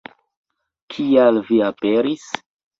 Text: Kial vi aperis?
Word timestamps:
Kial 0.95 1.39
vi 1.53 1.63
aperis? 1.69 2.29